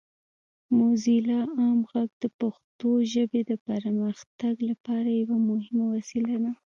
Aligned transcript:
موزیلا 0.77 1.39
عام 1.57 1.79
غږ 1.91 2.09
د 2.23 2.25
پښتو 2.39 2.89
ژبې 3.13 3.41
د 3.49 3.51
پرمختګ 3.67 4.53
لپاره 4.69 5.09
یوه 5.21 5.37
مهمه 5.49 5.85
وسیله 5.95 6.35
ده. 6.43 6.51